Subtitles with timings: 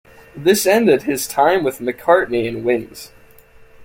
[0.35, 3.11] This ended his time with McCartney and Wings.